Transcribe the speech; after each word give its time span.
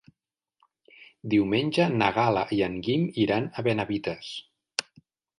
Diumenge 1.33 1.85
na 2.01 2.07
Gal·la 2.15 2.45
i 2.57 2.61
en 2.67 2.77
Guim 2.87 3.03
iran 3.25 3.45
a 3.61 3.65
Benavites. 3.69 4.31